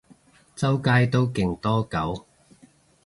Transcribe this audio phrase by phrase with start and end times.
[0.55, 2.25] 周街都勁多狗